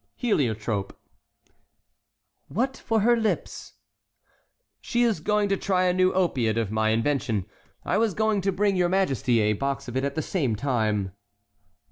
[0.15, 0.97] "Heliotrope."
[2.47, 3.73] "What for her lips?"
[4.79, 7.45] "She is going to try a new opiate of my invention.
[7.85, 11.11] I was going to bring your majesty a box of it at the same time."